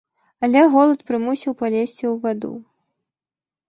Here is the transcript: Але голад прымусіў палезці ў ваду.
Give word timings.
Але 0.47 0.63
голад 0.75 0.99
прымусіў 1.11 1.57
палезці 1.61 2.05
ў 2.15 2.19
ваду. 2.27 2.53